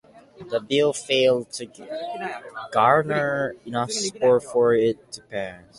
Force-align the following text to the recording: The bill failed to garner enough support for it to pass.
The 0.49 0.59
bill 0.59 0.93
failed 0.93 1.51
to 1.51 1.67
garner 2.71 3.53
enough 3.67 3.91
support 3.91 4.43
for 4.43 4.73
it 4.73 5.11
to 5.11 5.21
pass. 5.21 5.61